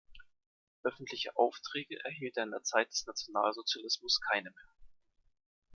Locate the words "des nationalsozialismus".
2.89-4.19